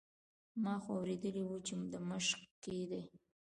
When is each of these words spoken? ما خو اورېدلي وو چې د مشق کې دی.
ما 0.63 0.73
خو 0.83 0.91
اورېدلي 0.99 1.43
وو 1.45 1.57
چې 1.65 1.73
د 1.93 1.95
مشق 2.09 2.39
کې 2.63 2.75
دی. 2.91 3.01